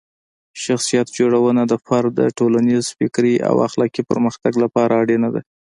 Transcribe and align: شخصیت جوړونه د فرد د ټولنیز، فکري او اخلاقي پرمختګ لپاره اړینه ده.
شخصیت 0.63 1.07
جوړونه 1.17 1.61
د 1.67 1.73
فرد 1.85 2.11
د 2.17 2.21
ټولنیز، 2.37 2.85
فکري 2.97 3.35
او 3.49 3.55
اخلاقي 3.67 4.01
پرمختګ 4.11 4.53
لپاره 4.63 4.93
اړینه 5.01 5.29
ده. 5.35 5.41